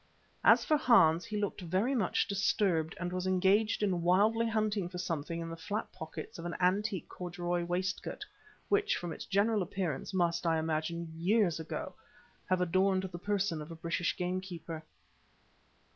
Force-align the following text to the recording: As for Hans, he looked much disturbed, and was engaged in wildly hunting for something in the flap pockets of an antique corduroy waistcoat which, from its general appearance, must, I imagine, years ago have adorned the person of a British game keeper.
As 0.43 0.65
for 0.65 0.77
Hans, 0.77 1.25
he 1.25 1.37
looked 1.37 1.61
much 1.63 2.27
disturbed, 2.27 2.95
and 2.99 3.13
was 3.13 3.27
engaged 3.27 3.83
in 3.83 4.01
wildly 4.01 4.47
hunting 4.49 4.89
for 4.89 4.97
something 4.97 5.39
in 5.39 5.47
the 5.51 5.55
flap 5.55 5.91
pockets 5.93 6.39
of 6.39 6.45
an 6.45 6.55
antique 6.59 7.07
corduroy 7.07 7.63
waistcoat 7.63 8.25
which, 8.67 8.97
from 8.97 9.13
its 9.13 9.25
general 9.27 9.61
appearance, 9.61 10.11
must, 10.11 10.47
I 10.47 10.57
imagine, 10.57 11.13
years 11.15 11.59
ago 11.59 11.93
have 12.49 12.61
adorned 12.61 13.03
the 13.03 13.19
person 13.19 13.61
of 13.61 13.69
a 13.69 13.75
British 13.75 14.17
game 14.17 14.41
keeper. 14.41 14.83